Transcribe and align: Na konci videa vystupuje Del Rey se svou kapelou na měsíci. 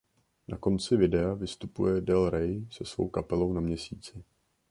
Na 0.47 0.57
konci 0.57 0.97
videa 0.97 1.33
vystupuje 1.33 2.01
Del 2.01 2.29
Rey 2.29 2.67
se 2.71 2.85
svou 2.85 3.09
kapelou 3.09 3.53
na 3.53 3.61
měsíci. 3.61 4.23